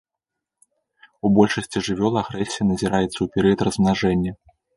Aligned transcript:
У 1.29 1.29
большасці 1.39 1.77
жывёл 1.89 2.17
агрэсія 2.23 2.63
назіраецца 2.71 3.11
ў 3.21 3.27
перыяд 3.37 3.59
размнажэння. 3.71 4.31